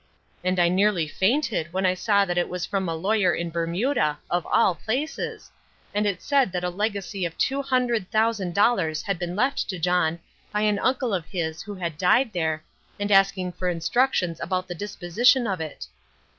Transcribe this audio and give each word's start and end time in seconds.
And 0.43 0.57
I 0.59 0.67
nearly 0.67 1.07
fainted 1.07 1.71
when 1.71 1.85
I 1.85 1.93
saw 1.93 2.25
that 2.25 2.35
it 2.39 2.49
was 2.49 2.65
from 2.65 2.89
a 2.89 2.95
lawyer 2.95 3.35
in 3.35 3.51
Bermuda 3.51 4.17
of 4.31 4.47
all 4.47 4.73
places 4.73 5.51
and 5.93 6.07
it 6.07 6.23
said 6.23 6.51
that 6.53 6.63
a 6.63 6.71
legacy 6.71 7.23
of 7.23 7.37
two 7.37 7.61
hundred 7.61 8.09
thousand 8.09 8.55
dollars 8.55 9.03
had 9.03 9.19
been 9.19 9.35
left 9.35 9.69
to 9.69 9.77
John 9.77 10.17
by 10.51 10.61
an 10.61 10.79
uncle 10.79 11.13
of 11.13 11.27
his 11.27 11.61
who 11.61 11.75
had 11.75 11.99
died 11.99 12.33
there, 12.33 12.63
and 12.99 13.11
asking 13.11 13.51
for 13.51 13.69
instructions 13.69 14.41
about 14.41 14.67
the 14.67 14.73
disposition 14.73 15.45
of 15.45 15.61
it. 15.61 15.85